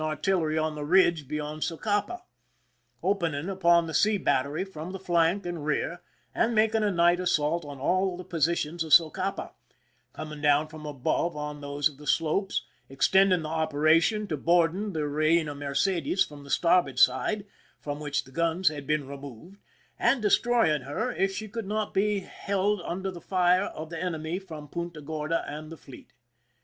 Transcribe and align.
■'€iiS"^: 0.01 0.13
IMPRISONMENT 0.15 0.33
IN 0.33 0.33
MOERO 0.33 0.41
CASTLE 0.41 0.47
lery 0.47 0.57
on 0.57 0.73
the 0.75 0.83
ridge 0.83 1.27
beyond 1.27 1.61
Socapa, 1.61 2.21
opening 3.03 3.49
upon 3.49 3.85
the 3.85 3.93
sea 3.93 4.17
battery 4.17 4.63
from 4.65 4.93
the 4.93 4.99
flank 4.99 5.45
and 5.45 5.63
rear, 5.63 6.01
and 6.33 6.55
making 6.55 6.81
a 6.81 6.89
night 6.89 7.19
assault 7.19 7.63
on 7.63 7.77
all 7.79 8.17
the 8.17 8.23
positions 8.23 8.83
of 8.83 8.93
Socapa, 8.95 9.51
coming 10.13 10.41
down 10.41 10.67
from 10.69 10.87
above 10.87 11.37
on 11.37 11.61
those 11.61 11.87
of 11.87 11.97
the 11.97 12.07
slopes, 12.07 12.63
extending 12.89 13.43
the 13.43 13.49
operation 13.49 14.25
to 14.25 14.35
boarding 14.37 14.93
the 14.93 15.01
Eeina 15.01 15.55
Mercedes 15.55 16.25
from 16.25 16.43
the 16.43 16.49
starboard 16.49 16.97
side, 16.97 17.45
from 17.79 17.99
which 17.99 18.23
the 18.23 18.31
guns 18.31 18.69
had 18.69 18.87
been 18.87 19.05
removed,, 19.07 19.59
and 19.99 20.19
destroying 20.19 20.81
her 20.81 21.11
if 21.11 21.31
she 21.31 21.47
could 21.47 21.67
not 21.67 21.93
be 21.93 22.21
held 22.21 22.81
under 22.85 23.11
the 23.11 23.21
fire 23.21 23.65
of 23.65 23.91
the 23.91 24.01
enemy 24.01 24.39
from 24.39 24.67
Punta 24.67 24.99
Grorda 25.03 25.47
and 25.47 25.71
the 25.71 25.77
fleet. 25.77 26.11